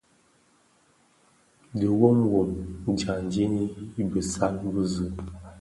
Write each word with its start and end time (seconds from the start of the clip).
Dhi 1.77 1.87
wom 1.99 2.19
wom 2.31 2.51
dyaňdi 2.99 3.47
i 4.01 4.03
bisal 4.11 4.55
bize. 4.73 5.07